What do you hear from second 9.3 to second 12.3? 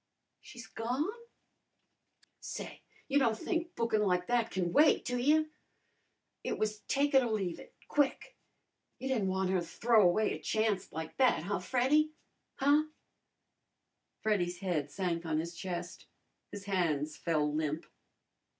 her to throw away a chancet like that, huh, Freddy?